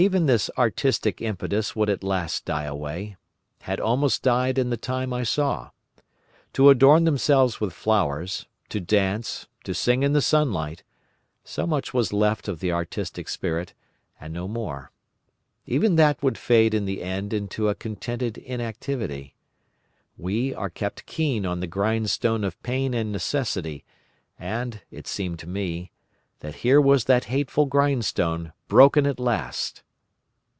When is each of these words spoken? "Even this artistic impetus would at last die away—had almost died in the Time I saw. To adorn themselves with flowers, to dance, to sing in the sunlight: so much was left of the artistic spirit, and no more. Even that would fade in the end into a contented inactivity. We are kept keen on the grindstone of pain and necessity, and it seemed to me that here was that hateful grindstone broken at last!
"Even 0.00 0.24
this 0.24 0.48
artistic 0.56 1.20
impetus 1.20 1.76
would 1.76 1.90
at 1.90 2.02
last 2.02 2.46
die 2.46 2.62
away—had 2.64 3.78
almost 3.80 4.22
died 4.22 4.56
in 4.56 4.70
the 4.70 4.78
Time 4.78 5.12
I 5.12 5.24
saw. 5.24 5.72
To 6.54 6.70
adorn 6.70 7.04
themselves 7.04 7.60
with 7.60 7.74
flowers, 7.74 8.46
to 8.70 8.80
dance, 8.80 9.46
to 9.64 9.74
sing 9.74 10.02
in 10.02 10.14
the 10.14 10.22
sunlight: 10.22 10.84
so 11.44 11.66
much 11.66 11.92
was 11.92 12.14
left 12.14 12.48
of 12.48 12.60
the 12.60 12.72
artistic 12.72 13.28
spirit, 13.28 13.74
and 14.18 14.32
no 14.32 14.48
more. 14.48 14.90
Even 15.66 15.96
that 15.96 16.22
would 16.22 16.38
fade 16.38 16.72
in 16.72 16.86
the 16.86 17.02
end 17.02 17.34
into 17.34 17.68
a 17.68 17.74
contented 17.74 18.38
inactivity. 18.38 19.34
We 20.16 20.54
are 20.54 20.70
kept 20.70 21.04
keen 21.04 21.44
on 21.44 21.60
the 21.60 21.66
grindstone 21.66 22.42
of 22.42 22.62
pain 22.62 22.94
and 22.94 23.12
necessity, 23.12 23.84
and 24.38 24.80
it 24.90 25.06
seemed 25.06 25.38
to 25.40 25.46
me 25.46 25.92
that 26.38 26.54
here 26.64 26.80
was 26.80 27.04
that 27.04 27.24
hateful 27.24 27.66
grindstone 27.66 28.54
broken 28.66 29.06
at 29.06 29.20
last! 29.20 29.82